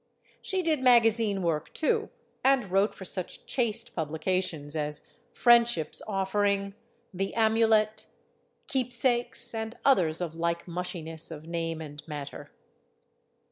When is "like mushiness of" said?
10.33-11.45